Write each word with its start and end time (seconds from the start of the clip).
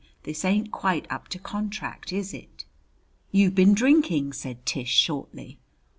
This 0.23 0.43
ain't 0.43 0.71
quite 0.71 1.05
up 1.11 1.27
to 1.27 1.37
contract, 1.37 2.11
is 2.11 2.33
it?" 2.33 2.65
"You've 3.29 3.53
been 3.53 3.75
drinking!" 3.75 4.33
said 4.33 4.65
Tish 4.65 4.89
shortly. 4.89 5.59